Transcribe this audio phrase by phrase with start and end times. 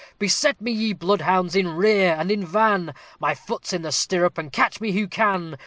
[0.17, 1.55] "Beset me, ye bloodhounds!
[1.55, 5.57] in rear and in van; My foot's in the stirrup and catch me who can!"